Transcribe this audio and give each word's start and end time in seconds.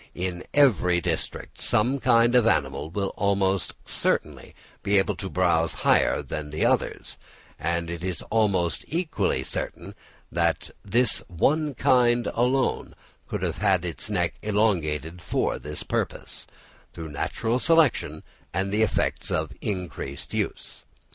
In 0.15 0.43
every 0.51 0.99
district 0.99 1.59
some 1.61 1.91
one 1.91 1.99
kind 1.99 2.33
of 2.33 2.47
animal 2.47 2.89
will 2.89 3.13
almost 3.15 3.73
certainly 3.85 4.55
be 4.81 4.97
able 4.97 5.15
to 5.17 5.29
browse 5.29 5.73
higher 5.85 6.23
than 6.23 6.49
the 6.49 6.65
others; 6.65 7.17
and 7.59 7.87
it 7.87 8.03
is 8.03 8.23
almost 8.31 8.83
equally 8.87 9.43
certain 9.43 9.93
that 10.31 10.71
this 10.83 11.21
one 11.27 11.75
kind 11.75 12.25
alone 12.33 12.95
could 13.27 13.43
have 13.43 13.85
its 13.85 14.09
neck 14.09 14.33
elongated 14.41 15.21
for 15.21 15.59
this 15.59 15.83
purpose, 15.83 16.47
through 16.93 17.09
natural 17.09 17.59
selection 17.59 18.23
and 18.55 18.71
the 18.71 18.81
effects 18.81 19.29
of 19.29 19.51
increased 19.61 20.33
use. 20.33 20.83